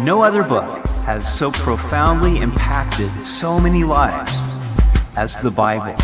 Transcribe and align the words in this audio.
No 0.00 0.22
other 0.22 0.44
book 0.44 0.86
has 1.06 1.26
so 1.36 1.50
profoundly 1.50 2.38
impacted 2.38 3.10
so 3.24 3.58
many 3.58 3.82
lives 3.82 4.32
as 5.16 5.34
the 5.42 5.50
Bible. 5.50 5.96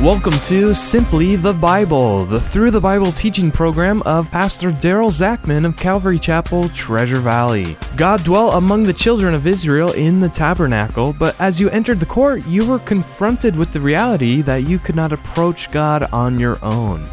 Welcome 0.00 0.34
to 0.44 0.72
Simply 0.72 1.34
the 1.34 1.52
Bible, 1.52 2.24
the 2.24 2.38
Through 2.38 2.70
the 2.70 2.80
Bible 2.80 3.10
teaching 3.10 3.50
program 3.50 4.02
of 4.02 4.30
Pastor 4.30 4.70
Daryl 4.70 5.10
Zachman 5.10 5.64
of 5.64 5.76
Calvary 5.76 6.20
Chapel, 6.20 6.68
Treasure 6.68 7.18
Valley. 7.18 7.76
God 7.96 8.22
dwelt 8.22 8.54
among 8.54 8.84
the 8.84 8.92
children 8.92 9.34
of 9.34 9.48
Israel 9.48 9.90
in 9.90 10.20
the 10.20 10.28
tabernacle, 10.28 11.12
but 11.18 11.34
as 11.40 11.60
you 11.60 11.68
entered 11.70 11.98
the 11.98 12.06
court, 12.06 12.46
you 12.46 12.70
were 12.70 12.78
confronted 12.78 13.56
with 13.56 13.72
the 13.72 13.80
reality 13.80 14.42
that 14.42 14.62
you 14.62 14.78
could 14.78 14.94
not 14.94 15.10
approach 15.10 15.72
God 15.72 16.04
on 16.12 16.38
your 16.38 16.64
own. 16.64 17.04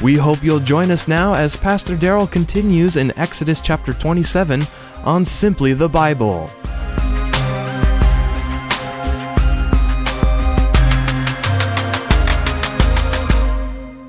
We 0.00 0.14
hope 0.14 0.44
you'll 0.44 0.60
join 0.60 0.92
us 0.92 1.08
now 1.08 1.34
as 1.34 1.56
Pastor 1.56 1.96
Daryl 1.96 2.30
continues 2.30 2.96
in 2.96 3.10
Exodus 3.18 3.60
chapter 3.60 3.92
27 3.92 4.62
on 5.02 5.24
Simply 5.24 5.72
the 5.72 5.88
Bible. 5.88 6.48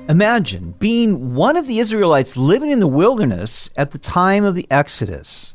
Imagine 0.08 0.76
being 0.78 1.34
one 1.34 1.56
of 1.56 1.66
the 1.66 1.80
Israelites 1.80 2.36
living 2.36 2.70
in 2.70 2.78
the 2.78 2.86
wilderness 2.86 3.68
at 3.76 3.90
the 3.90 3.98
time 3.98 4.44
of 4.44 4.54
the 4.54 4.68
Exodus. 4.70 5.54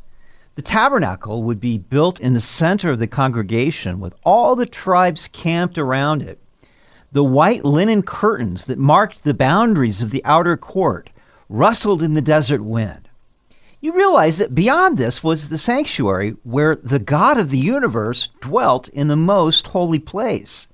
The 0.56 0.62
tabernacle 0.62 1.44
would 1.44 1.60
be 1.60 1.78
built 1.78 2.20
in 2.20 2.34
the 2.34 2.42
center 2.42 2.90
of 2.90 2.98
the 2.98 3.06
congregation 3.06 4.00
with 4.00 4.14
all 4.22 4.54
the 4.54 4.66
tribes 4.66 5.28
camped 5.28 5.78
around 5.78 6.20
it. 6.20 6.40
The 7.12 7.24
white 7.24 7.64
linen 7.64 8.02
curtains 8.02 8.64
that 8.66 8.78
marked 8.78 9.24
the 9.24 9.34
boundaries 9.34 10.02
of 10.02 10.10
the 10.10 10.24
outer 10.24 10.56
court 10.56 11.10
rustled 11.48 12.02
in 12.02 12.14
the 12.14 12.20
desert 12.20 12.62
wind. 12.62 13.08
You 13.80 13.92
realize 13.92 14.38
that 14.38 14.54
beyond 14.54 14.98
this 14.98 15.22
was 15.22 15.48
the 15.48 15.58
sanctuary 15.58 16.36
where 16.42 16.76
the 16.76 16.98
God 16.98 17.38
of 17.38 17.50
the 17.50 17.58
universe 17.58 18.30
dwelt 18.40 18.88
in 18.88 19.08
the 19.08 19.16
most 19.16 19.68
holy 19.68 19.98
place. 19.98 20.66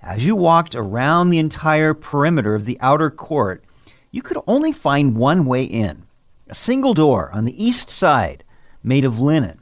As 0.00 0.24
you 0.24 0.36
walked 0.36 0.74
around 0.74 1.30
the 1.30 1.38
entire 1.38 1.92
perimeter 1.92 2.54
of 2.54 2.64
the 2.64 2.78
outer 2.80 3.10
court, 3.10 3.64
you 4.10 4.22
could 4.22 4.38
only 4.46 4.72
find 4.72 5.16
one 5.16 5.44
way 5.44 5.64
in 5.64 6.04
a 6.48 6.54
single 6.54 6.94
door 6.94 7.30
on 7.32 7.44
the 7.44 7.62
east 7.62 7.90
side 7.90 8.44
made 8.82 9.04
of 9.04 9.18
linen. 9.18 9.60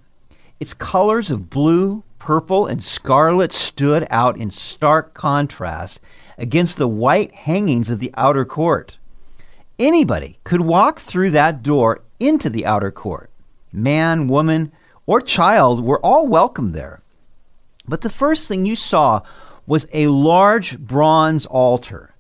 Its 0.61 0.75
colors 0.75 1.31
of 1.31 1.51
blue, 1.51 2.05
purple, 2.25 2.67
and 2.67 2.83
scarlet 2.83 3.53
stood 3.53 4.07
out 4.09 4.39
in 4.39 4.51
stark 4.51 5.13
contrast 5.13 6.01
against 6.39 6.79
the 6.79 6.89
white 6.89 7.35
hangings 7.35 7.91
of 7.91 7.99
the 7.99 8.11
outer 8.17 8.47
court. 8.47 8.97
Anybody 9.79 10.39
could 10.43 10.63
walk 10.63 11.01
through 11.01 11.33
that 11.33 11.63
door 11.63 12.01
into 12.19 12.49
the 12.49 12.65
outer 12.65 12.91
court. 12.91 13.31
Man, 13.71 14.27
woman, 14.27 14.73
or 15.05 15.21
child 15.21 15.85
were 15.85 16.01
all 16.01 16.27
welcome 16.27 16.73
there. 16.73 17.03
But 17.87 18.01
the 18.01 18.09
first 18.09 18.49
thing 18.49 18.65
you 18.65 18.75
saw 18.75 19.21
was 19.67 19.87
a 19.93 20.07
large 20.07 20.79
bronze 20.79 21.45
altar. 21.45 22.15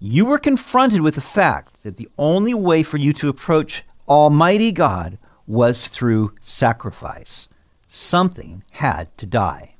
You 0.00 0.24
were 0.24 0.38
confronted 0.38 1.00
with 1.00 1.14
the 1.14 1.20
fact 1.20 1.80
that 1.84 1.96
the 1.96 2.08
only 2.18 2.54
way 2.54 2.82
for 2.82 2.96
you 2.96 3.12
to 3.12 3.28
approach 3.28 3.84
Almighty 4.08 4.72
God 4.72 5.16
was 5.46 5.86
through 5.86 6.34
sacrifice 6.40 7.46
something 7.94 8.62
had 8.72 9.16
to 9.18 9.26
die. 9.26 9.74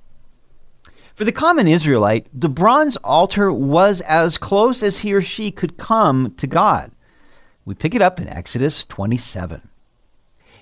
For 1.15 1.25
the 1.25 1.33
common 1.33 1.69
Israelite, 1.69 2.27
the 2.33 2.49
bronze 2.49 2.97
altar 2.99 3.53
was 3.53 4.01
as 4.01 4.37
close 4.39 4.83
as 4.83 4.99
he 4.99 5.15
or 5.15 5.23
she 5.23 5.51
could 5.51 5.79
come 5.79 6.35
to 6.37 6.47
God. 6.47 6.91
We 7.65 7.75
pick 7.75 7.95
it 7.95 8.03
up 8.03 8.21
in 8.21 8.29
Exodus 8.29 8.85
27. 8.85 9.69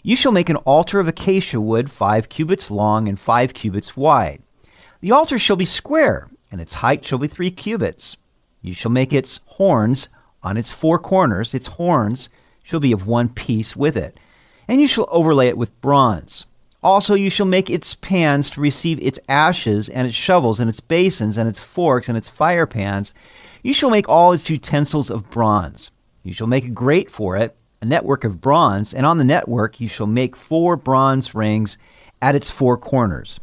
You 0.02 0.16
shall 0.16 0.32
make 0.32 0.48
an 0.48 0.56
altar 0.56 1.00
of 1.00 1.08
acacia 1.08 1.60
wood, 1.60 1.90
five 1.90 2.28
cubits 2.28 2.70
long 2.70 3.08
and 3.08 3.18
five 3.18 3.54
cubits 3.54 3.96
wide. 3.96 4.42
The 5.00 5.12
altar 5.12 5.38
shall 5.38 5.56
be 5.56 5.64
square, 5.64 6.28
and 6.50 6.60
its 6.60 6.74
height 6.74 7.04
shall 7.04 7.18
be 7.18 7.28
three 7.28 7.50
cubits. 7.50 8.16
You 8.60 8.74
shall 8.74 8.90
make 8.90 9.12
its 9.12 9.40
horns 9.46 10.08
on 10.42 10.56
its 10.56 10.70
four 10.70 10.98
corners, 10.98 11.54
its 11.54 11.66
horns 11.68 12.28
shall 12.62 12.80
be 12.80 12.92
of 12.92 13.06
one 13.06 13.28
piece 13.28 13.74
with 13.74 13.96
it, 13.96 14.18
and 14.68 14.80
you 14.80 14.86
shall 14.86 15.08
overlay 15.10 15.48
it 15.48 15.56
with 15.56 15.80
bronze. 15.80 16.46
Also, 16.82 17.14
you 17.14 17.30
shall 17.30 17.46
make 17.46 17.70
its 17.70 17.94
pans 17.94 18.50
to 18.50 18.60
receive 18.60 19.00
its 19.00 19.18
ashes, 19.28 19.88
and 19.88 20.08
its 20.08 20.16
shovels, 20.16 20.58
and 20.58 20.68
its 20.68 20.80
basins, 20.80 21.38
and 21.38 21.48
its 21.48 21.60
forks, 21.60 22.08
and 22.08 22.18
its 22.18 22.28
fire 22.28 22.66
pans. 22.66 23.14
You 23.62 23.72
shall 23.72 23.90
make 23.90 24.08
all 24.08 24.32
its 24.32 24.50
utensils 24.50 25.08
of 25.08 25.30
bronze. 25.30 25.92
You 26.24 26.32
shall 26.32 26.48
make 26.48 26.64
a 26.64 26.70
grate 26.70 27.10
for 27.10 27.36
it, 27.36 27.56
a 27.80 27.84
network 27.84 28.24
of 28.24 28.40
bronze, 28.40 28.92
and 28.92 29.06
on 29.06 29.18
the 29.18 29.24
network 29.24 29.80
you 29.80 29.86
shall 29.86 30.06
make 30.06 30.34
four 30.34 30.76
bronze 30.76 31.34
rings 31.34 31.78
at 32.20 32.34
its 32.34 32.50
four 32.50 32.76
corners. 32.76 33.38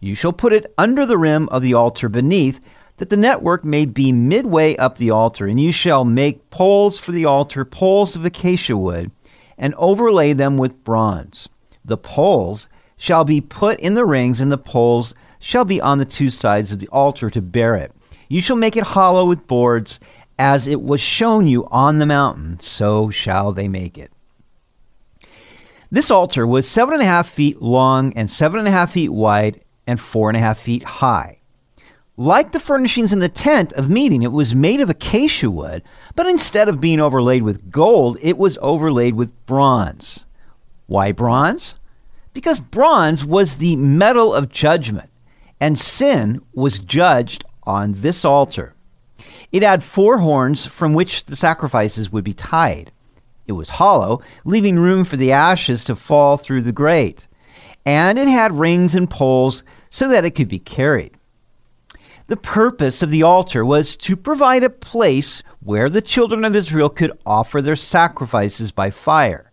You 0.00 0.14
shall 0.14 0.32
put 0.32 0.52
it 0.52 0.72
under 0.78 1.04
the 1.04 1.18
rim 1.18 1.48
of 1.50 1.62
the 1.62 1.74
altar 1.74 2.08
beneath, 2.08 2.60
that 2.98 3.10
the 3.10 3.16
network 3.16 3.64
may 3.64 3.84
be 3.84 4.12
midway 4.12 4.76
up 4.76 4.96
the 4.96 5.10
altar, 5.10 5.46
and 5.46 5.60
you 5.60 5.72
shall 5.72 6.04
make 6.04 6.50
poles 6.50 6.98
for 6.98 7.12
the 7.12 7.24
altar, 7.24 7.64
poles 7.64 8.16
of 8.16 8.24
acacia 8.24 8.76
wood, 8.76 9.10
and 9.56 9.74
overlay 9.74 10.32
them 10.32 10.56
with 10.56 10.84
bronze. 10.84 11.48
The 11.84 11.96
poles 11.96 12.68
shall 12.98 13.24
be 13.24 13.40
put 13.40 13.80
in 13.80 13.94
the 13.94 14.04
rings, 14.04 14.40
and 14.40 14.52
the 14.52 14.58
poles 14.58 15.14
shall 15.38 15.64
be 15.64 15.80
on 15.80 15.96
the 15.96 16.04
two 16.04 16.28
sides 16.28 16.70
of 16.70 16.80
the 16.80 16.88
altar 16.88 17.30
to 17.30 17.40
bear 17.40 17.74
it. 17.76 17.92
You 18.28 18.42
shall 18.42 18.56
make 18.56 18.76
it 18.76 18.82
hollow 18.84 19.24
with 19.24 19.46
boards, 19.46 19.98
as 20.38 20.68
it 20.68 20.82
was 20.82 21.00
shown 21.00 21.46
you 21.46 21.66
on 21.70 21.98
the 21.98 22.06
mountain, 22.06 22.60
so 22.60 23.08
shall 23.08 23.52
they 23.52 23.68
make 23.68 23.96
it. 23.96 24.12
This 25.90 26.10
altar 26.10 26.46
was 26.46 26.68
seven 26.68 26.94
and 26.94 27.02
a 27.02 27.06
half 27.06 27.28
feet 27.28 27.62
long 27.62 28.12
and 28.12 28.30
seven 28.30 28.58
and 28.58 28.68
a 28.68 28.72
half 28.72 28.92
feet 28.92 29.08
wide 29.08 29.62
and 29.86 29.98
four 29.98 30.28
and 30.28 30.36
a 30.36 30.40
half 30.40 30.58
feet 30.58 30.82
high. 30.82 31.38
Like 32.16 32.52
the 32.52 32.60
furnishings 32.60 33.12
in 33.12 33.20
the 33.20 33.28
tent 33.28 33.72
of 33.72 33.88
meeting, 33.88 34.22
it 34.22 34.32
was 34.32 34.54
made 34.54 34.80
of 34.80 34.90
acacia 34.90 35.50
wood, 35.50 35.82
but 36.14 36.26
instead 36.26 36.68
of 36.68 36.80
being 36.80 37.00
overlaid 37.00 37.42
with 37.42 37.70
gold, 37.70 38.18
it 38.20 38.36
was 38.36 38.58
overlaid 38.60 39.14
with 39.14 39.46
bronze. 39.46 40.26
Why 40.86 41.12
bronze? 41.12 41.76
Because 42.38 42.60
bronze 42.60 43.24
was 43.24 43.56
the 43.56 43.74
metal 43.74 44.32
of 44.32 44.48
judgment, 44.48 45.10
and 45.58 45.76
sin 45.76 46.40
was 46.54 46.78
judged 46.78 47.44
on 47.64 47.94
this 47.94 48.24
altar. 48.24 48.74
It 49.50 49.64
had 49.64 49.82
four 49.82 50.18
horns 50.18 50.64
from 50.64 50.94
which 50.94 51.24
the 51.24 51.34
sacrifices 51.34 52.12
would 52.12 52.22
be 52.22 52.32
tied. 52.32 52.92
It 53.48 53.54
was 53.54 53.70
hollow, 53.70 54.22
leaving 54.44 54.78
room 54.78 55.02
for 55.02 55.16
the 55.16 55.32
ashes 55.32 55.82
to 55.86 55.96
fall 55.96 56.36
through 56.36 56.62
the 56.62 56.70
grate. 56.70 57.26
And 57.84 58.20
it 58.20 58.28
had 58.28 58.54
rings 58.54 58.94
and 58.94 59.10
poles 59.10 59.64
so 59.90 60.06
that 60.06 60.24
it 60.24 60.36
could 60.36 60.46
be 60.46 60.60
carried. 60.60 61.16
The 62.28 62.36
purpose 62.36 63.02
of 63.02 63.10
the 63.10 63.24
altar 63.24 63.64
was 63.64 63.96
to 63.96 64.14
provide 64.14 64.62
a 64.62 64.70
place 64.70 65.42
where 65.58 65.90
the 65.90 66.00
children 66.00 66.44
of 66.44 66.54
Israel 66.54 66.88
could 66.88 67.18
offer 67.26 67.60
their 67.60 67.74
sacrifices 67.74 68.70
by 68.70 68.92
fire 68.92 69.47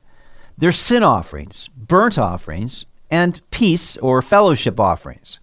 their 0.57 0.71
sin 0.71 1.03
offerings, 1.03 1.69
burnt 1.75 2.17
offerings, 2.17 2.85
and 3.11 3.41
peace 3.51 3.97
or 3.97 4.21
fellowship 4.21 4.79
offerings. 4.79 5.39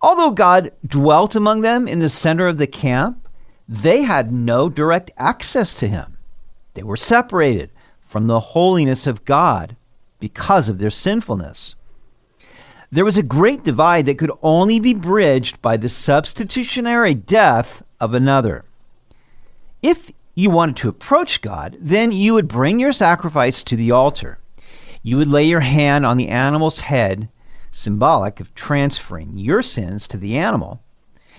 Although 0.00 0.30
God 0.30 0.72
dwelt 0.86 1.34
among 1.34 1.60
them 1.60 1.86
in 1.86 1.98
the 1.98 2.08
center 2.08 2.46
of 2.46 2.58
the 2.58 2.66
camp, 2.66 3.28
they 3.68 4.02
had 4.02 4.32
no 4.32 4.68
direct 4.68 5.10
access 5.16 5.74
to 5.74 5.88
him. 5.88 6.18
They 6.74 6.82
were 6.82 6.96
separated 6.96 7.70
from 8.00 8.26
the 8.26 8.40
holiness 8.40 9.06
of 9.06 9.24
God 9.24 9.76
because 10.18 10.68
of 10.68 10.78
their 10.78 10.90
sinfulness. 10.90 11.74
There 12.90 13.04
was 13.04 13.16
a 13.16 13.22
great 13.22 13.62
divide 13.62 14.06
that 14.06 14.18
could 14.18 14.32
only 14.42 14.80
be 14.80 14.94
bridged 14.94 15.62
by 15.62 15.76
the 15.76 15.88
substitutionary 15.88 17.14
death 17.14 17.82
of 18.00 18.14
another. 18.14 18.64
If 19.82 20.10
you 20.40 20.50
wanted 20.50 20.76
to 20.76 20.88
approach 20.88 21.42
God, 21.42 21.76
then 21.80 22.12
you 22.12 22.34
would 22.34 22.48
bring 22.48 22.80
your 22.80 22.92
sacrifice 22.92 23.62
to 23.62 23.76
the 23.76 23.90
altar. 23.90 24.38
You 25.02 25.18
would 25.18 25.28
lay 25.28 25.44
your 25.44 25.60
hand 25.60 26.06
on 26.06 26.16
the 26.16 26.28
animal's 26.28 26.78
head, 26.78 27.28
symbolic 27.70 28.40
of 28.40 28.54
transferring 28.54 29.36
your 29.36 29.62
sins 29.62 30.08
to 30.08 30.16
the 30.16 30.38
animal, 30.38 30.82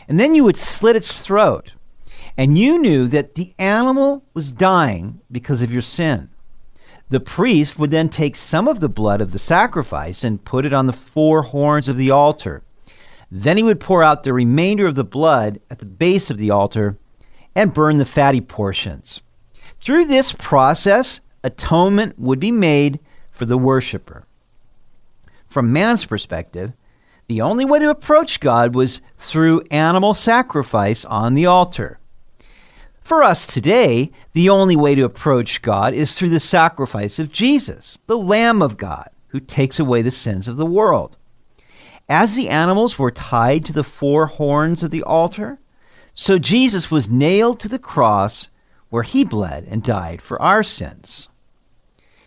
and 0.08 0.20
then 0.20 0.36
you 0.36 0.44
would 0.44 0.58
slit 0.58 0.96
its 0.96 1.22
throat. 1.22 1.74
And 2.38 2.58
you 2.58 2.80
knew 2.80 3.08
that 3.08 3.36
the 3.36 3.54
animal 3.60 4.24
was 4.34 4.52
dying 4.52 5.20
because 5.32 5.62
of 5.62 5.72
your 5.72 5.82
sin. 5.82 6.30
The 7.10 7.20
priest 7.20 7.78
would 7.78 7.92
then 7.92 8.08
take 8.08 8.36
some 8.36 8.68
of 8.68 8.80
the 8.80 8.88
blood 8.88 9.20
of 9.20 9.32
the 9.32 9.40
sacrifice 9.40 10.24
and 10.24 10.46
put 10.46 10.66
it 10.66 10.74
on 10.74 10.86
the 10.86 10.94
four 10.94 11.42
horns 11.42 11.88
of 11.88 11.98
the 11.98 12.12
altar. 12.12 12.64
Then 13.30 13.58
he 13.58 13.64
would 13.64 13.80
pour 13.80 14.04
out 14.04 14.24
the 14.24 14.34
remainder 14.34 14.86
of 14.86 14.96
the 14.96 15.04
blood 15.04 15.60
at 15.70 15.80
the 15.80 15.86
base 15.86 16.30
of 16.30 16.38
the 16.38 16.52
altar 16.52 16.98
and 17.56 17.74
burn 17.74 17.98
the 17.98 18.06
fatty 18.06 18.42
portions. 18.42 19.22
Through 19.82 20.06
this 20.06 20.34
process, 20.34 21.22
atonement 21.44 22.18
would 22.20 22.40
be 22.40 22.52
made 22.52 23.00
for 23.32 23.46
the 23.46 23.58
worshiper. 23.58 24.26
From 25.48 25.74
man's 25.74 26.06
perspective, 26.06 26.74
the 27.28 27.42
only 27.42 27.66
way 27.66 27.80
to 27.80 27.90
approach 27.90 28.40
God 28.40 28.76
was 28.76 29.02
through 29.18 29.64
animal 29.72 30.14
sacrifice 30.14 31.04
on 31.06 31.34
the 31.34 31.46
altar. 31.46 32.00
For 33.02 33.24
us 33.24 33.46
today, 33.46 34.12
the 34.34 34.50
only 34.50 34.76
way 34.76 34.96
to 34.96 35.04
approach 35.04 35.62
God 35.62 35.94
is 35.94 36.14
through 36.14 36.30
the 36.30 36.40
sacrifice 36.40 37.20
of 37.20 37.32
Jesus, 37.32 38.00
the 38.08 38.18
Lamb 38.18 38.62
of 38.62 38.78
God, 38.78 39.10
who 39.30 39.40
takes 39.40 39.80
away 39.80 40.02
the 40.02 40.12
sins 40.12 40.48
of 40.48 40.58
the 40.58 40.66
world. 40.66 41.18
As 42.08 42.36
the 42.36 42.50
animals 42.50 43.00
were 43.00 43.12
tied 43.12 43.66
to 43.66 43.74
the 43.74 43.84
four 43.84 44.28
horns 44.28 44.84
of 44.84 44.92
the 44.92 45.04
altar, 45.04 45.60
so 46.14 46.38
Jesus 46.38 46.92
was 46.92 47.10
nailed 47.10 47.60
to 47.62 47.70
the 47.70 47.80
cross 47.80 48.50
where 48.90 49.04
he 49.04 49.24
bled 49.24 49.66
and 49.70 49.84
died 49.84 50.22
for 50.22 50.42
our 50.42 50.64
sins. 50.64 51.30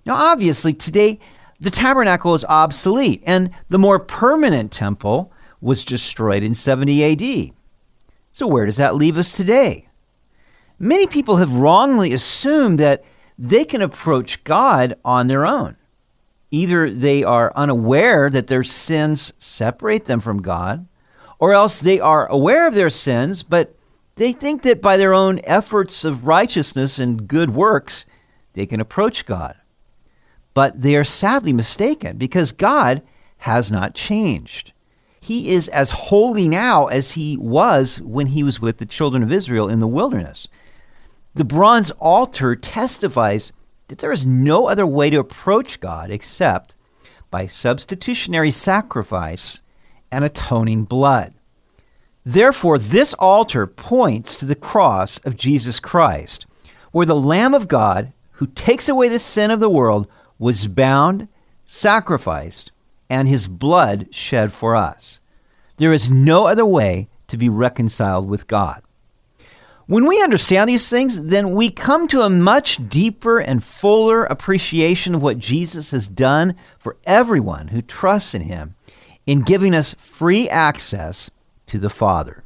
Now, 0.07 0.17
obviously, 0.17 0.73
today 0.73 1.19
the 1.61 1.71
tabernacle 1.71 2.35
is 2.35 2.45
obsolete, 2.45 3.23
and 3.27 3.51
the 3.69 3.79
more 3.79 3.99
permanent 3.99 4.73
temple 4.73 5.33
was 5.61 5.85
destroyed 5.85 6.43
in 6.43 6.55
70 6.55 7.05
AD. 7.05 7.55
So, 8.33 8.47
where 8.47 8.67
does 8.67 8.77
that 8.77 8.97
leave 8.97 9.17
us 9.17 9.33
today? 9.33 9.89
Many 10.79 11.07
people 11.07 11.37
have 11.37 11.55
wrongly 11.55 12.13
assumed 12.13 12.79
that 12.81 13.05
they 13.39 13.65
can 13.65 13.81
approach 13.81 14.45
God 14.45 14.97
on 15.05 15.27
their 15.27 15.47
own. 15.47 15.77
Either 16.51 16.91
they 16.91 17.25
are 17.25 17.53
unaware 17.57 18.29
that 18.31 18.49
their 18.49 18.63
sins 18.63 19.33
separate 19.39 20.05
them 20.05 20.21
from 20.21 20.43
God, 20.43 20.87
or 21.45 21.53
else 21.53 21.79
they 21.79 22.01
are 22.01 22.27
aware 22.29 22.67
of 22.67 22.75
their 22.75 22.89
sins, 22.89 23.43
but 23.43 23.77
they 24.15 24.33
think 24.33 24.63
that 24.63 24.81
by 24.81 24.97
their 24.97 25.13
own 25.13 25.39
efforts 25.45 26.03
of 26.03 26.27
righteousness 26.27 26.99
and 26.99 27.29
good 27.29 27.55
works, 27.55 28.07
they 28.55 28.65
can 28.65 28.81
approach 28.81 29.27
God. 29.27 29.55
But 30.55 30.81
they 30.81 30.97
are 30.97 31.05
sadly 31.05 31.53
mistaken 31.53 32.17
because 32.17 32.51
God 32.51 33.03
has 33.37 33.71
not 33.71 33.95
changed. 33.95 34.73
He 35.21 35.51
is 35.51 35.69
as 35.69 35.91
holy 35.91 36.49
now 36.49 36.87
as 36.87 37.11
he 37.11 37.37
was 37.37 38.01
when 38.01 38.29
he 38.29 38.43
was 38.43 38.59
with 38.59 38.79
the 38.79 38.87
children 38.87 39.23
of 39.23 39.31
Israel 39.31 39.69
in 39.69 39.81
the 39.81 39.87
wilderness. 39.87 40.49
The 41.35 41.45
bronze 41.45 41.91
altar 42.01 42.57
testifies 42.57 43.53
that 43.89 43.99
there 43.99 44.13
is 44.13 44.25
no 44.25 44.67
other 44.67 44.87
way 44.87 45.11
to 45.11 45.21
approach 45.21 45.79
God 45.81 46.11
except 46.11 46.75
by 47.31 47.49
substitutionary 47.49 48.51
sacrifice 48.51 49.61
and 50.15 50.25
atoning 50.25 50.85
blood. 50.85 51.35
Therefore, 52.25 52.79
this 52.79 53.13
altar 53.15 53.67
points 53.67 54.37
to 54.37 54.47
the 54.47 54.55
cross 54.55 55.19
of 55.19 55.37
Jesus 55.37 55.81
Christ, 55.81 56.47
where 56.93 57.05
the 57.05 57.17
Lamb 57.17 57.53
of 57.53 57.69
God, 57.69 58.13
who 58.33 58.47
takes 58.47 58.89
away 58.89 59.09
the 59.09 59.19
sin 59.19 59.51
of 59.51 59.61
the 59.61 59.69
world, 59.69 60.07
was 60.39 60.67
bound, 60.67 61.29
sacrificed, 61.65 62.71
and 63.11 63.29
his 63.29 63.47
blood 63.47 64.09
shed 64.15 64.53
for 64.53 64.75
us. 64.75 65.19
There 65.77 65.93
is 65.93 66.09
no 66.09 66.47
other 66.47 66.65
way 66.65 67.09
to 67.29 67.37
be 67.37 67.49
reconciled 67.49 68.29
with 68.29 68.47
God. 68.47 68.81
When 69.87 70.07
we 70.07 70.23
understand 70.23 70.69
these 70.69 70.89
things, 70.89 71.25
then 71.25 71.53
we 71.53 71.69
come 71.69 72.09
to 72.09 72.23
a 72.23 72.31
much 72.31 72.89
deeper 72.89 73.39
and 73.39 73.63
fuller 73.63 74.25
appreciation 74.25 75.15
of 75.15 75.23
what 75.23 75.39
Jesus 75.39 75.91
has 75.91 76.09
done 76.09 76.55
for 76.79 76.97
everyone 77.05 77.69
who 77.69 77.83
trusts 77.83 78.35
in 78.35 78.43
him 78.43 78.77
in 79.27 79.43
giving 79.43 79.75
us 79.75 79.95
free 79.99 80.49
access 80.49 81.31
to 81.67 81.79
the 81.79 81.91
Father. 81.91 82.45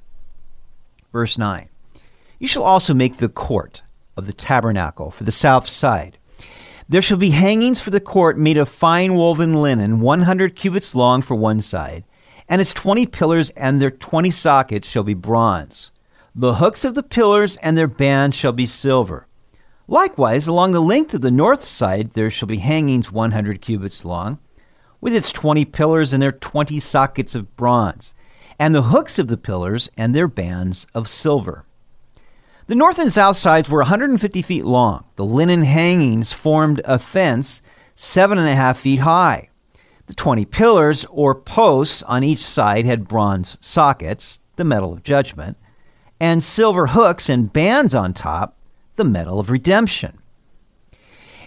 Verse 1.13 1.39
9 1.39 1.69
You 2.39 2.47
shall 2.47 2.63
also 2.63 2.95
make 2.95 3.17
the 3.17 3.29
court 3.29 3.83
of 4.17 4.27
the 4.27 4.33
tabernacle 4.33 5.11
for 5.11 5.25
the 5.25 5.33
south 5.33 5.69
side. 5.69 6.19
There 6.89 7.03
shall 7.03 7.19
be 7.19 7.31
hangings 7.31 7.81
for 7.81 7.91
the 7.91 8.01
court 8.01 8.39
made 8.39 8.57
of 8.57 8.69
fine 8.69 9.15
woven 9.15 9.55
linen, 9.55 10.01
100 10.01 10.57
cubits 10.57 10.95
long 10.95 11.21
for 11.21 11.35
one 11.35 11.61
side, 11.61 12.05
and 12.49 12.61
its 12.61 12.73
20 12.73 13.07
pillars 13.07 13.51
and 13.51 13.81
their 13.81 13.91
20 13.91 14.31
sockets 14.31 14.89
shall 14.89 15.03
be 15.03 15.15
bronze. 15.15 15.91
The 16.35 16.55
hooks 16.55 16.85
of 16.85 16.95
the 16.95 17.03
pillars 17.03 17.57
and 17.59 17.77
their 17.77 17.89
bands 17.89 18.37
shall 18.37 18.53
be 18.53 18.67
silver. 18.67 19.27
Likewise, 19.87 20.47
along 20.47 20.73
the 20.73 20.81
length 20.81 21.15
of 21.15 21.21
the 21.21 21.31
north 21.31 21.65
side 21.65 22.13
there 22.13 22.31
shall 22.31 22.49
be 22.49 22.59
hangings 22.59 23.13
100 23.13 23.61
cubits 23.61 24.05
long, 24.05 24.39
with 25.01 25.15
its 25.15 25.33
20 25.33 25.65
pillars 25.67 26.13
and 26.13 26.23
their 26.23 26.33
20 26.33 26.81
sockets 26.81 27.35
of 27.35 27.57
bronze, 27.57 28.15
and 28.59 28.75
the 28.75 28.83
hooks 28.83 29.19
of 29.19 29.29
the 29.29 29.37
pillars 29.37 29.91
and 29.97 30.15
their 30.15 30.29
bands 30.29 30.87
of 30.95 31.09
silver. 31.09 31.65
The 32.67 32.75
north 32.75 32.99
and 32.99 33.11
south 33.11 33.37
sides 33.37 33.71
were 33.71 33.79
150 33.79 34.43
feet 34.43 34.65
long. 34.65 35.05
The 35.17 35.25
linen 35.25 35.65
hangings 35.65 36.33
formed 36.33 36.83
a 36.85 36.99
fence 36.99 37.63
seven 37.95 38.39
and 38.39 38.49
a 38.49 38.55
half 38.55 38.81
feet 38.81 39.01
high. 39.01 39.49
The 40.07 40.15
20 40.15 40.45
pillars 40.45 41.07
or 41.11 41.35
posts 41.35 42.03
on 42.03 42.25
each 42.25 42.45
side 42.45 42.85
had 42.85 43.09
bronze 43.09 43.57
sockets, 43.61 44.41
the 44.57 44.65
metal 44.65 44.93
of 44.93 45.03
judgment 45.03 45.57
and 46.21 46.43
silver 46.43 46.89
hooks 46.89 47.29
and 47.29 47.53
bands 47.53 47.95
on 47.95 48.13
top, 48.13 48.57
the 48.97 49.05
metal 49.05 49.39
of 49.39 49.51
redemption. 49.51 50.19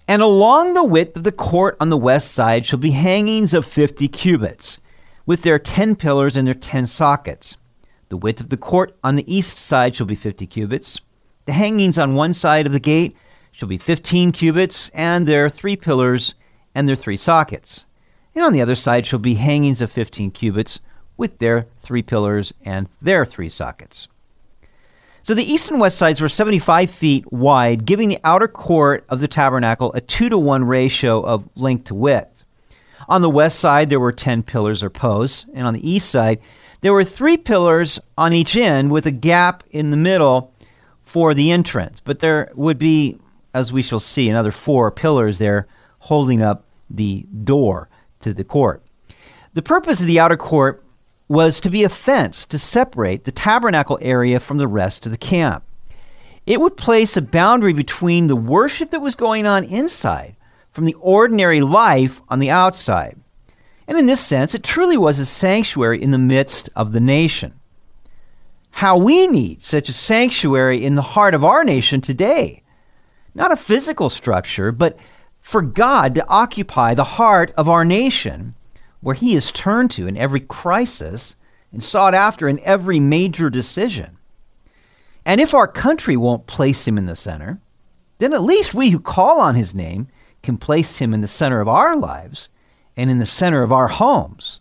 And 0.07 0.21
along 0.21 0.73
the 0.73 0.83
width 0.83 1.15
of 1.15 1.23
the 1.23 1.31
court 1.31 1.77
on 1.79 1.89
the 1.89 1.97
west 1.97 2.31
side 2.31 2.65
shall 2.65 2.79
be 2.79 2.91
hangings 2.91 3.53
of 3.53 3.65
fifty 3.65 4.07
cubits, 4.07 4.79
with 5.25 5.43
their 5.43 5.59
ten 5.59 5.95
pillars 5.95 6.35
and 6.35 6.45
their 6.45 6.53
ten 6.53 6.85
sockets. 6.85 7.57
The 8.09 8.17
width 8.17 8.41
of 8.41 8.49
the 8.49 8.57
court 8.57 8.97
on 9.03 9.15
the 9.15 9.33
east 9.33 9.57
side 9.57 9.95
shall 9.95 10.05
be 10.05 10.15
fifty 10.15 10.45
cubits. 10.45 10.99
The 11.45 11.53
hangings 11.53 11.97
on 11.97 12.15
one 12.15 12.33
side 12.33 12.65
of 12.65 12.73
the 12.73 12.79
gate 12.79 13.15
shall 13.53 13.69
be 13.69 13.77
fifteen 13.77 14.31
cubits, 14.31 14.89
and 14.93 15.25
their 15.25 15.49
three 15.49 15.75
pillars 15.77 16.35
and 16.75 16.89
their 16.89 16.95
three 16.95 17.17
sockets. 17.17 17.85
And 18.35 18.43
on 18.43 18.53
the 18.53 18.61
other 18.61 18.75
side 18.75 19.05
shall 19.05 19.19
be 19.19 19.35
hangings 19.35 19.81
of 19.81 19.91
fifteen 19.91 20.31
cubits, 20.31 20.79
with 21.15 21.39
their 21.39 21.67
three 21.79 22.01
pillars 22.01 22.53
and 22.65 22.89
their 23.01 23.25
three 23.25 23.49
sockets. 23.49 24.07
So 25.23 25.35
the 25.35 25.51
east 25.51 25.69
and 25.69 25.79
west 25.79 25.99
sides 25.99 26.19
were 26.19 26.29
75 26.29 26.89
feet 26.89 27.31
wide, 27.31 27.85
giving 27.85 28.09
the 28.09 28.19
outer 28.23 28.47
court 28.47 29.05
of 29.07 29.19
the 29.19 29.27
tabernacle 29.27 29.93
a 29.93 30.01
2 30.01 30.29
to 30.29 30.37
1 30.37 30.63
ratio 30.63 31.21
of 31.21 31.47
length 31.55 31.85
to 31.85 31.95
width. 31.95 32.43
On 33.07 33.21
the 33.21 33.29
west 33.29 33.59
side, 33.59 33.89
there 33.89 33.99
were 33.99 34.11
10 34.11 34.41
pillars 34.41 34.81
or 34.81 34.89
posts, 34.89 35.45
and 35.53 35.67
on 35.67 35.75
the 35.75 35.89
east 35.89 36.09
side, 36.09 36.39
there 36.81 36.93
were 36.93 37.03
three 37.03 37.37
pillars 37.37 37.99
on 38.17 38.33
each 38.33 38.55
end 38.55 38.91
with 38.91 39.05
a 39.05 39.11
gap 39.11 39.63
in 39.69 39.91
the 39.91 39.97
middle 39.97 40.53
for 41.03 41.33
the 41.35 41.51
entrance. 41.51 41.99
But 41.99 42.19
there 42.19 42.51
would 42.55 42.79
be, 42.79 43.19
as 43.53 43.71
we 43.71 43.83
shall 43.83 43.99
see, 43.99 44.27
another 44.27 44.51
four 44.51 44.89
pillars 44.89 45.37
there 45.37 45.67
holding 45.99 46.41
up 46.41 46.65
the 46.89 47.27
door 47.43 47.89
to 48.21 48.33
the 48.33 48.43
court. 48.43 48.81
The 49.53 49.61
purpose 49.61 50.01
of 50.01 50.07
the 50.07 50.19
outer 50.19 50.37
court 50.37 50.83
was 51.31 51.61
to 51.61 51.69
be 51.69 51.85
a 51.85 51.89
fence 51.89 52.43
to 52.43 52.59
separate 52.59 53.23
the 53.23 53.31
tabernacle 53.31 53.97
area 54.01 54.37
from 54.37 54.57
the 54.57 54.67
rest 54.67 55.05
of 55.05 55.13
the 55.13 55.17
camp. 55.17 55.63
It 56.45 56.59
would 56.59 56.75
place 56.75 57.15
a 57.15 57.21
boundary 57.21 57.71
between 57.71 58.27
the 58.27 58.35
worship 58.35 58.91
that 58.91 58.99
was 58.99 59.15
going 59.15 59.45
on 59.45 59.63
inside 59.63 60.35
from 60.73 60.83
the 60.83 60.95
ordinary 60.95 61.61
life 61.61 62.21
on 62.27 62.39
the 62.39 62.49
outside. 62.49 63.17
And 63.87 63.97
in 63.97 64.07
this 64.07 64.19
sense, 64.19 64.53
it 64.53 64.61
truly 64.61 64.97
was 64.97 65.19
a 65.19 65.25
sanctuary 65.25 66.01
in 66.01 66.11
the 66.11 66.17
midst 66.17 66.69
of 66.75 66.91
the 66.91 66.99
nation. 66.99 67.53
How 68.71 68.97
we 68.97 69.25
need 69.25 69.61
such 69.61 69.87
a 69.87 69.93
sanctuary 69.93 70.83
in 70.83 70.95
the 70.95 71.01
heart 71.01 71.33
of 71.33 71.45
our 71.45 71.63
nation 71.63 72.01
today. 72.01 72.61
Not 73.33 73.53
a 73.53 73.55
physical 73.55 74.09
structure, 74.09 74.73
but 74.73 74.97
for 75.39 75.61
God 75.61 76.13
to 76.15 76.27
occupy 76.27 76.93
the 76.93 77.05
heart 77.05 77.53
of 77.55 77.69
our 77.69 77.85
nation 77.85 78.53
where 79.01 79.15
he 79.15 79.35
is 79.35 79.51
turned 79.51 79.91
to 79.91 80.07
in 80.07 80.15
every 80.15 80.39
crisis 80.39 81.35
and 81.71 81.83
sought 81.83 82.13
after 82.13 82.47
in 82.47 82.59
every 82.59 82.99
major 82.99 83.49
decision. 83.49 84.17
And 85.25 85.39
if 85.41 85.53
our 85.53 85.67
country 85.67 86.17
won't 86.17 86.47
place 86.47 86.87
him 86.87 86.97
in 86.97 87.05
the 87.05 87.15
center, 87.15 87.59
then 88.19 88.33
at 88.33 88.43
least 88.43 88.73
we 88.73 88.91
who 88.91 88.99
call 88.99 89.39
on 89.39 89.55
his 89.55 89.75
name 89.75 90.07
can 90.43 90.57
place 90.57 90.97
him 90.97 91.13
in 91.13 91.21
the 91.21 91.27
center 91.27 91.59
of 91.59 91.67
our 91.67 91.95
lives 91.95 92.49
and 92.95 93.09
in 93.09 93.19
the 93.19 93.25
center 93.25 93.63
of 93.63 93.71
our 93.71 93.87
homes. 93.87 94.59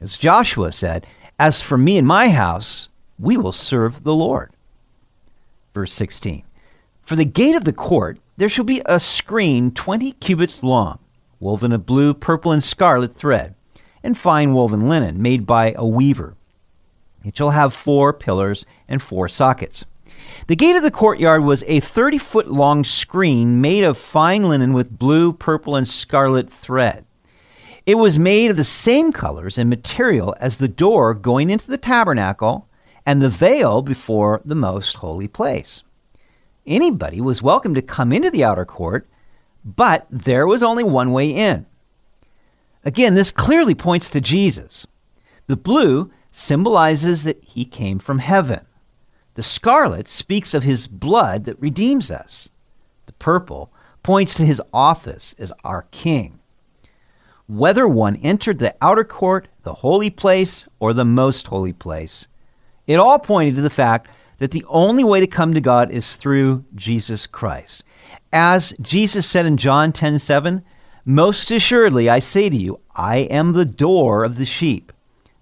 As 0.00 0.16
Joshua 0.16 0.72
said, 0.72 1.06
As 1.38 1.62
for 1.62 1.78
me 1.78 1.98
and 1.98 2.06
my 2.06 2.30
house, 2.30 2.88
we 3.18 3.36
will 3.36 3.52
serve 3.52 4.04
the 4.04 4.14
Lord. 4.14 4.52
Verse 5.74 5.92
16 5.92 6.44
For 7.02 7.16
the 7.16 7.24
gate 7.24 7.56
of 7.56 7.64
the 7.64 7.72
court 7.72 8.18
there 8.36 8.48
shall 8.48 8.64
be 8.64 8.82
a 8.86 9.00
screen 9.00 9.72
twenty 9.72 10.12
cubits 10.12 10.62
long 10.62 11.00
woven 11.40 11.72
of 11.72 11.86
blue, 11.86 12.14
purple, 12.14 12.52
and 12.52 12.62
scarlet 12.62 13.14
thread, 13.14 13.54
and 14.02 14.16
fine 14.16 14.52
woven 14.52 14.88
linen, 14.88 15.20
made 15.20 15.46
by 15.46 15.72
a 15.76 15.86
weaver. 15.86 16.36
It 17.24 17.36
shall 17.36 17.50
have 17.50 17.74
four 17.74 18.12
pillars 18.12 18.64
and 18.88 19.02
four 19.02 19.28
sockets. 19.28 19.84
The 20.46 20.56
gate 20.56 20.76
of 20.76 20.82
the 20.82 20.90
courtyard 20.90 21.44
was 21.44 21.64
a 21.66 21.80
30 21.80 22.18
foot 22.18 22.48
long 22.48 22.84
screen 22.84 23.60
made 23.60 23.84
of 23.84 23.98
fine 23.98 24.44
linen 24.44 24.72
with 24.72 24.98
blue, 24.98 25.32
purple, 25.32 25.76
and 25.76 25.86
scarlet 25.86 26.50
thread. 26.50 27.04
It 27.86 27.96
was 27.96 28.18
made 28.18 28.50
of 28.50 28.56
the 28.56 28.64
same 28.64 29.12
colors 29.12 29.58
and 29.58 29.70
material 29.70 30.34
as 30.40 30.58
the 30.58 30.68
door 30.68 31.14
going 31.14 31.50
into 31.50 31.70
the 31.70 31.78
tabernacle 31.78 32.68
and 33.06 33.22
the 33.22 33.30
veil 33.30 33.80
before 33.80 34.42
the 34.44 34.54
most 34.54 34.96
holy 34.96 35.28
place. 35.28 35.82
Anybody 36.66 37.20
was 37.20 37.40
welcome 37.40 37.74
to 37.74 37.80
come 37.80 38.12
into 38.12 38.30
the 38.30 38.44
outer 38.44 38.66
court 38.66 39.08
but 39.76 40.06
there 40.10 40.46
was 40.46 40.62
only 40.62 40.82
one 40.82 41.12
way 41.12 41.30
in. 41.30 41.66
Again, 42.84 43.14
this 43.14 43.30
clearly 43.32 43.74
points 43.74 44.08
to 44.10 44.20
Jesus. 44.20 44.86
The 45.46 45.56
blue 45.56 46.10
symbolizes 46.32 47.24
that 47.24 47.42
he 47.44 47.64
came 47.64 47.98
from 47.98 48.18
heaven. 48.20 48.60
The 49.34 49.42
scarlet 49.42 50.08
speaks 50.08 50.54
of 50.54 50.62
his 50.62 50.86
blood 50.86 51.44
that 51.44 51.60
redeems 51.60 52.10
us. 52.10 52.48
The 53.06 53.12
purple 53.14 53.70
points 54.02 54.34
to 54.34 54.46
his 54.46 54.62
office 54.72 55.34
as 55.38 55.52
our 55.64 55.82
king. 55.90 56.38
whether 57.48 57.88
one 57.88 58.16
entered 58.16 58.58
the 58.58 58.76
outer 58.80 59.04
court, 59.04 59.48
the 59.62 59.74
holy 59.74 60.10
place, 60.10 60.66
or 60.78 60.92
the 60.92 61.04
most 61.04 61.46
holy 61.48 61.72
place. 61.72 62.28
It 62.86 62.96
all 62.96 63.18
pointed 63.18 63.56
to 63.56 63.62
the 63.62 63.70
fact 63.70 64.08
that 64.38 64.52
the 64.52 64.64
only 64.68 65.04
way 65.04 65.20
to 65.20 65.26
come 65.26 65.54
to 65.54 65.60
God 65.60 65.90
is 65.90 66.16
through 66.16 66.64
Jesus 66.74 67.26
Christ. 67.26 67.84
As 68.32 68.72
Jesus 68.80 69.26
said 69.26 69.46
in 69.46 69.56
John 69.56 69.92
10 69.92 70.18
7, 70.18 70.62
Most 71.04 71.50
assuredly 71.50 72.08
I 72.08 72.18
say 72.18 72.48
to 72.48 72.56
you, 72.56 72.80
I 72.94 73.18
am 73.18 73.52
the 73.52 73.64
door 73.64 74.24
of 74.24 74.38
the 74.38 74.44
sheep. 74.44 74.92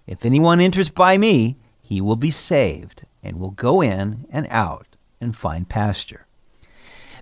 If 0.07 0.25
anyone 0.25 0.61
enters 0.61 0.88
by 0.88 1.19
me, 1.19 1.57
he 1.83 2.00
will 2.00 2.17
be 2.17 2.31
saved 2.31 3.05
and 3.23 3.38
will 3.38 3.50
go 3.50 3.81
in 3.81 4.26
and 4.31 4.47
out 4.50 4.87
and 5.21 5.35
find 5.35 5.69
pasture. 5.69 6.26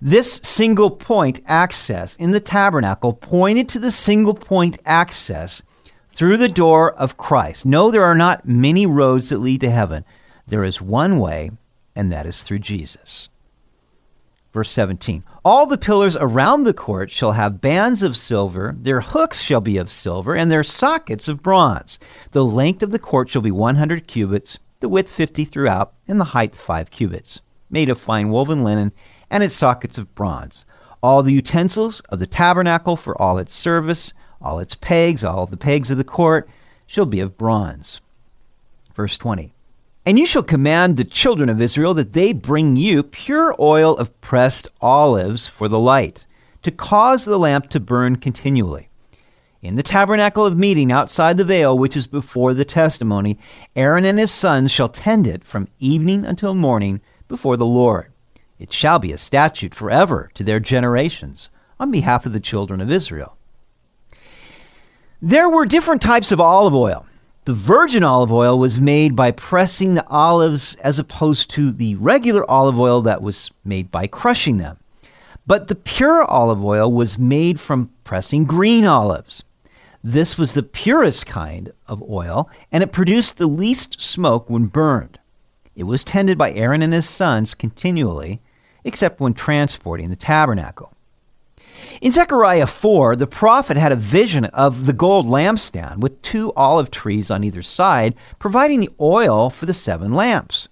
This 0.01 0.35
single 0.43 0.91
point 0.91 1.41
access 1.45 2.15
in 2.17 2.31
the 2.31 2.39
tabernacle 2.39 3.13
pointed 3.13 3.69
to 3.69 3.79
the 3.79 3.91
single 3.91 4.33
point 4.33 4.77
access 4.85 5.61
through 6.09 6.37
the 6.37 6.49
door 6.49 6.93
of 6.93 7.17
Christ. 7.17 7.65
No, 7.65 7.89
there 7.89 8.03
are 8.03 8.15
not 8.15 8.47
many 8.47 8.85
roads 8.85 9.29
that 9.29 9.39
lead 9.39 9.61
to 9.61 9.69
heaven. 9.69 10.05
There 10.47 10.63
is 10.63 10.81
one 10.81 11.19
way, 11.19 11.51
and 11.95 12.11
that 12.11 12.25
is 12.25 12.43
through 12.43 12.59
Jesus. 12.59 13.29
Verse 14.53 14.71
17 14.71 15.23
All 15.43 15.65
the 15.65 15.77
pillars 15.77 16.15
around 16.15 16.63
the 16.63 16.73
court 16.73 17.11
shall 17.11 17.33
have 17.33 17.59
bands 17.61 18.03
of 18.03 18.15
silver, 18.15 18.75
their 18.79 19.01
hooks 19.01 19.41
shall 19.41 19.61
be 19.61 19.77
of 19.77 19.91
silver, 19.91 20.35
and 20.35 20.51
their 20.51 20.63
sockets 20.63 21.27
of 21.27 21.43
bronze. 21.43 21.99
The 22.31 22.45
length 22.45 22.81
of 22.81 22.91
the 22.91 22.99
court 22.99 23.29
shall 23.29 23.41
be 23.41 23.51
100 23.51 24.07
cubits, 24.07 24.59
the 24.79 24.87
width 24.89 25.11
50 25.11 25.45
throughout, 25.45 25.93
and 26.07 26.19
the 26.19 26.31
height 26.35 26.55
5 26.55 26.91
cubits, 26.91 27.41
made 27.69 27.89
of 27.89 27.99
fine 27.99 28.29
woven 28.29 28.63
linen, 28.63 28.93
and 29.29 29.43
its 29.43 29.53
sockets 29.55 29.97
of 29.97 30.13
bronze. 30.15 30.65
All 31.01 31.21
the 31.21 31.33
utensils 31.33 31.99
of 32.09 32.19
the 32.19 32.27
tabernacle 32.27 32.95
for 32.95 33.19
all 33.21 33.37
its 33.37 33.53
service, 33.53 34.13
all 34.41 34.59
its 34.59 34.75
pegs, 34.75 35.23
all 35.23 35.45
the 35.45 35.57
pegs 35.57 35.91
of 35.91 35.97
the 35.97 36.03
court, 36.03 36.47
shall 36.87 37.05
be 37.05 37.19
of 37.19 37.37
bronze. 37.37 38.01
Verse 38.95 39.17
20 39.17 39.54
And 40.05 40.19
you 40.19 40.25
shall 40.25 40.43
command 40.43 40.97
the 40.97 41.03
children 41.03 41.49
of 41.49 41.59
Israel 41.59 41.95
that 41.95 42.13
they 42.13 42.31
bring 42.31 42.75
you 42.75 43.01
pure 43.01 43.55
oil 43.59 43.97
of 43.97 44.19
pressed 44.21 44.67
olives 44.79 45.47
for 45.47 45.67
the 45.67 45.79
light, 45.79 46.25
to 46.61 46.69
cause 46.69 47.25
the 47.25 47.39
lamp 47.39 47.69
to 47.71 47.79
burn 47.79 48.17
continually. 48.17 48.89
In 49.63 49.75
the 49.75 49.83
tabernacle 49.83 50.45
of 50.45 50.55
meeting 50.55 50.91
outside 50.91 51.37
the 51.37 51.43
veil, 51.43 51.75
which 51.75 51.97
is 51.97 52.05
before 52.05 52.53
the 52.53 52.65
testimony, 52.65 53.39
Aaron 53.75 54.05
and 54.05 54.19
his 54.19 54.29
sons 54.29 54.71
shall 54.71 54.89
tend 54.89 55.25
it 55.25 55.43
from 55.43 55.67
evening 55.79 56.23
until 56.23 56.53
morning 56.53 57.01
before 57.27 57.57
the 57.57 57.65
Lord. 57.65 58.11
It 58.59 58.71
shall 58.71 58.99
be 58.99 59.11
a 59.11 59.17
statute 59.17 59.73
forever 59.73 60.29
to 60.35 60.43
their 60.43 60.59
generations 60.59 61.49
on 61.79 61.89
behalf 61.89 62.27
of 62.27 62.33
the 62.33 62.39
children 62.39 62.79
of 62.79 62.91
Israel. 62.91 63.37
There 65.19 65.49
were 65.49 65.65
different 65.65 66.03
types 66.03 66.31
of 66.31 66.39
olive 66.39 66.75
oil. 66.75 67.07
The 67.45 67.53
virgin 67.53 68.03
olive 68.03 68.31
oil 68.31 68.57
was 68.57 68.79
made 68.81 69.15
by 69.15 69.29
pressing 69.29 69.93
the 69.93 70.07
olives 70.07 70.73
as 70.77 70.97
opposed 70.97 71.51
to 71.51 71.71
the 71.71 71.93
regular 71.93 72.49
olive 72.49 72.79
oil 72.79 73.03
that 73.03 73.21
was 73.21 73.51
made 73.63 73.91
by 73.91 74.07
crushing 74.07 74.57
them. 74.57 74.79
But 75.45 75.67
the 75.67 75.75
pure 75.75 76.23
olive 76.23 76.65
oil 76.65 76.91
was 76.91 77.19
made 77.19 77.59
from 77.59 77.91
pressing 78.03 78.45
green 78.45 78.83
olives. 78.83 79.43
This 80.03 80.39
was 80.39 80.53
the 80.53 80.63
purest 80.63 81.27
kind 81.27 81.71
of 81.87 82.01
oil, 82.09 82.49
and 82.71 82.81
it 82.81 82.91
produced 82.91 83.37
the 83.37 83.45
least 83.45 84.01
smoke 84.01 84.49
when 84.49 84.65
burned. 84.65 85.19
It 85.75 85.83
was 85.83 86.03
tended 86.03 86.39
by 86.39 86.51
Aaron 86.51 86.81
and 86.81 86.93
his 86.93 87.07
sons 87.07 87.53
continually, 87.53 88.41
except 88.83 89.19
when 89.19 89.35
transporting 89.35 90.09
the 90.09 90.15
tabernacle. 90.15 90.94
In 92.01 92.11
Zechariah 92.11 92.67
4, 92.67 93.15
the 93.15 93.27
prophet 93.27 93.77
had 93.77 93.93
a 93.93 93.97
vision 93.97 94.45
of 94.45 94.85
the 94.85 94.93
gold 94.93 95.25
lampstand 95.25 95.99
with 95.99 96.21
two 96.21 96.51
olive 96.53 96.91
trees 96.91 97.31
on 97.31 97.43
either 97.43 97.61
side, 97.61 98.15
providing 98.37 98.81
the 98.81 98.89
oil 98.99 99.49
for 99.49 99.65
the 99.65 99.73
seven 99.73 100.11
lamps. 100.11 100.67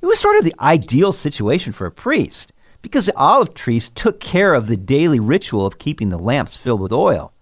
It 0.00 0.06
was 0.06 0.20
sort 0.20 0.36
of 0.36 0.44
the 0.44 0.54
ideal 0.60 1.12
situation 1.12 1.72
for 1.72 1.86
a 1.86 1.90
priest, 1.90 2.52
because 2.80 3.06
the 3.06 3.16
olive 3.16 3.54
trees 3.54 3.88
took 3.88 4.20
care 4.20 4.54
of 4.54 4.68
the 4.68 4.76
daily 4.76 5.18
ritual 5.18 5.66
of 5.66 5.78
keeping 5.78 6.10
the 6.10 6.18
lamps 6.18 6.56
filled 6.56 6.80
with 6.80 6.92
oil. 6.92 7.32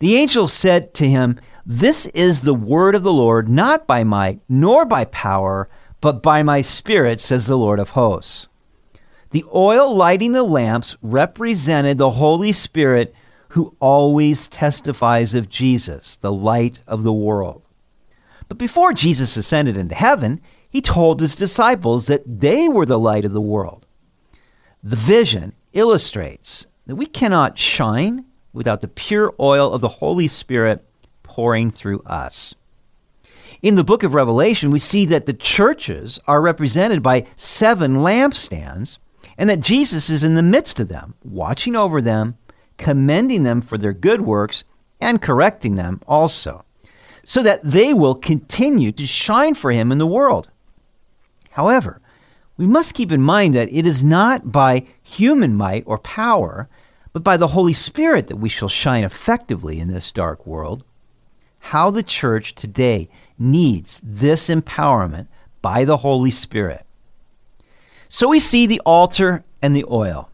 The 0.00 0.16
angel 0.16 0.46
said 0.46 0.92
to 0.94 1.08
him, 1.08 1.40
This 1.64 2.04
is 2.06 2.40
the 2.40 2.54
word 2.54 2.94
of 2.94 3.02
the 3.02 3.12
Lord, 3.12 3.48
not 3.48 3.86
by 3.86 4.04
might, 4.04 4.40
nor 4.48 4.84
by 4.84 5.06
power, 5.06 5.70
but 6.02 6.22
by 6.22 6.42
my 6.42 6.60
spirit, 6.60 7.20
says 7.20 7.46
the 7.46 7.56
Lord 7.56 7.78
of 7.78 7.90
hosts. 7.90 8.48
The 9.30 9.44
oil 9.54 9.94
lighting 9.94 10.32
the 10.32 10.42
lamps 10.42 10.96
represented 11.02 11.98
the 11.98 12.10
Holy 12.10 12.52
Spirit 12.52 13.14
who 13.48 13.74
always 13.80 14.48
testifies 14.48 15.34
of 15.34 15.48
Jesus, 15.48 16.16
the 16.16 16.32
light 16.32 16.80
of 16.86 17.02
the 17.02 17.12
world. 17.12 17.62
But 18.48 18.58
before 18.58 18.92
Jesus 18.92 19.36
ascended 19.36 19.76
into 19.76 19.94
heaven, 19.94 20.40
he 20.68 20.80
told 20.80 21.20
his 21.20 21.34
disciples 21.34 22.06
that 22.06 22.40
they 22.40 22.68
were 22.68 22.86
the 22.86 22.98
light 22.98 23.24
of 23.24 23.32
the 23.32 23.40
world. 23.40 23.86
The 24.82 24.96
vision 24.96 25.54
illustrates 25.72 26.66
that 26.86 26.96
we 26.96 27.06
cannot 27.06 27.58
shine 27.58 28.24
without 28.52 28.80
the 28.80 28.88
pure 28.88 29.34
oil 29.40 29.72
of 29.72 29.80
the 29.80 29.88
Holy 29.88 30.28
Spirit 30.28 30.84
pouring 31.22 31.70
through 31.70 32.02
us. 32.06 32.54
In 33.62 33.74
the 33.74 33.84
book 33.84 34.02
of 34.02 34.14
Revelation, 34.14 34.70
we 34.70 34.78
see 34.78 35.06
that 35.06 35.26
the 35.26 35.32
churches 35.32 36.20
are 36.26 36.40
represented 36.40 37.02
by 37.02 37.26
seven 37.36 37.96
lampstands 37.96 38.98
and 39.38 39.50
that 39.50 39.60
Jesus 39.60 40.10
is 40.10 40.22
in 40.22 40.34
the 40.34 40.42
midst 40.42 40.80
of 40.80 40.88
them, 40.88 41.14
watching 41.22 41.76
over 41.76 42.00
them, 42.00 42.36
commending 42.78 43.42
them 43.42 43.60
for 43.60 43.78
their 43.78 43.92
good 43.92 44.20
works, 44.20 44.64
and 45.00 45.20
correcting 45.20 45.74
them 45.74 46.00
also, 46.06 46.64
so 47.24 47.42
that 47.42 47.62
they 47.62 47.92
will 47.92 48.14
continue 48.14 48.92
to 48.92 49.06
shine 49.06 49.54
for 49.54 49.72
him 49.72 49.92
in 49.92 49.98
the 49.98 50.06
world. 50.06 50.48
However, 51.50 52.00
we 52.56 52.66
must 52.66 52.94
keep 52.94 53.12
in 53.12 53.20
mind 53.20 53.54
that 53.54 53.72
it 53.72 53.84
is 53.84 54.02
not 54.02 54.50
by 54.50 54.86
human 55.02 55.54
might 55.54 55.84
or 55.86 55.98
power, 55.98 56.68
but 57.12 57.22
by 57.22 57.36
the 57.36 57.48
Holy 57.48 57.74
Spirit 57.74 58.28
that 58.28 58.36
we 58.36 58.48
shall 58.48 58.68
shine 58.68 59.04
effectively 59.04 59.78
in 59.78 59.88
this 59.88 60.12
dark 60.12 60.46
world. 60.46 60.84
How 61.58 61.90
the 61.90 62.02
church 62.02 62.54
today 62.54 63.08
needs 63.38 64.00
this 64.02 64.48
empowerment 64.48 65.26
by 65.60 65.84
the 65.84 65.98
Holy 65.98 66.30
Spirit. 66.30 66.85
So 68.08 68.28
we 68.28 68.38
see 68.38 68.66
the 68.66 68.80
altar 68.84 69.44
and 69.62 69.74
the 69.74 69.84
oil. 69.90 70.30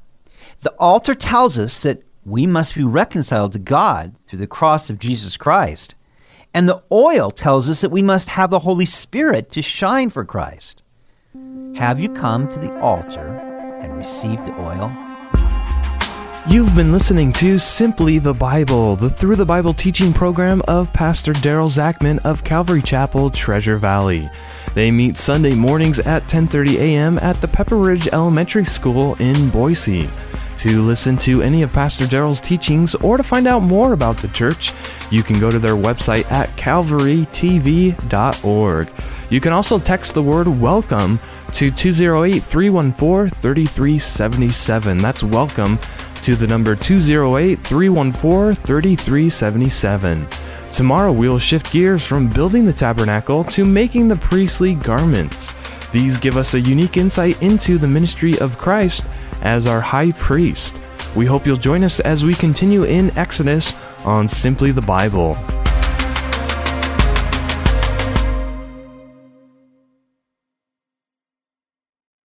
The 0.60 0.72
altar 0.72 1.14
tells 1.14 1.58
us 1.58 1.82
that 1.82 2.02
we 2.24 2.46
must 2.46 2.74
be 2.74 2.84
reconciled 2.84 3.52
to 3.52 3.58
God 3.58 4.14
through 4.26 4.38
the 4.38 4.46
cross 4.46 4.90
of 4.90 4.98
Jesus 4.98 5.36
Christ. 5.36 5.94
And 6.54 6.68
the 6.68 6.82
oil 6.92 7.30
tells 7.30 7.70
us 7.70 7.80
that 7.80 7.90
we 7.90 8.02
must 8.02 8.28
have 8.28 8.50
the 8.50 8.60
Holy 8.60 8.86
Spirit 8.86 9.50
to 9.52 9.62
shine 9.62 10.10
for 10.10 10.24
Christ. 10.24 10.82
Have 11.74 11.98
you 11.98 12.10
come 12.10 12.48
to 12.52 12.58
the 12.58 12.78
altar 12.80 13.26
and 13.80 13.96
received 13.96 14.44
the 14.44 14.60
oil? 14.60 15.11
You've 16.48 16.74
been 16.74 16.90
listening 16.90 17.32
to 17.34 17.56
Simply 17.56 18.18
the 18.18 18.34
Bible, 18.34 18.96
the 18.96 19.08
Through 19.08 19.36
the 19.36 19.44
Bible 19.44 19.72
teaching 19.72 20.12
program 20.12 20.60
of 20.66 20.92
Pastor 20.92 21.32
Daryl 21.34 21.70
Zachman 21.70 22.18
of 22.24 22.42
Calvary 22.42 22.82
Chapel, 22.82 23.30
Treasure 23.30 23.76
Valley. 23.76 24.28
They 24.74 24.90
meet 24.90 25.16
Sunday 25.16 25.54
mornings 25.54 26.00
at 26.00 26.24
10:30 26.24 26.78
a.m. 26.78 27.16
at 27.18 27.40
the 27.40 27.46
Pepper 27.46 27.76
Ridge 27.76 28.08
Elementary 28.08 28.64
School 28.64 29.14
in 29.20 29.50
Boise. 29.50 30.10
To 30.56 30.82
listen 30.82 31.16
to 31.18 31.42
any 31.42 31.62
of 31.62 31.72
Pastor 31.72 32.06
Daryl's 32.06 32.40
teachings 32.40 32.96
or 32.96 33.16
to 33.16 33.22
find 33.22 33.46
out 33.46 33.62
more 33.62 33.92
about 33.92 34.16
the 34.16 34.26
church, 34.28 34.72
you 35.12 35.22
can 35.22 35.38
go 35.38 35.48
to 35.48 35.60
their 35.60 35.76
website 35.76 36.28
at 36.30 36.48
calvarytv.org. 36.56 38.90
You 39.30 39.40
can 39.40 39.52
also 39.52 39.78
text 39.78 40.14
the 40.14 40.24
word 40.24 40.48
welcome 40.48 41.20
to 41.52 41.70
208 41.70 42.42
314 42.42 43.30
3377. 43.30 44.98
That's 44.98 45.22
welcome 45.22 45.78
to 46.22 46.34
the 46.34 46.46
number 46.46 46.74
208 46.74 47.58
314 47.58 48.54
3377. 48.54 50.26
Tomorrow 50.70 51.12
we'll 51.12 51.38
shift 51.38 51.72
gears 51.72 52.06
from 52.06 52.28
building 52.28 52.64
the 52.64 52.72
tabernacle 52.72 53.44
to 53.44 53.64
making 53.64 54.08
the 54.08 54.16
priestly 54.16 54.74
garments. 54.74 55.54
These 55.90 56.16
give 56.16 56.36
us 56.36 56.54
a 56.54 56.60
unique 56.60 56.96
insight 56.96 57.42
into 57.42 57.76
the 57.76 57.88
ministry 57.88 58.38
of 58.38 58.56
Christ 58.56 59.06
as 59.42 59.66
our 59.66 59.80
high 59.80 60.12
priest. 60.12 60.80
We 61.14 61.26
hope 61.26 61.46
you'll 61.46 61.56
join 61.56 61.84
us 61.84 62.00
as 62.00 62.24
we 62.24 62.32
continue 62.32 62.84
in 62.84 63.16
Exodus 63.18 63.74
on 64.04 64.26
Simply 64.28 64.70
the 64.70 64.80
Bible. 64.80 65.36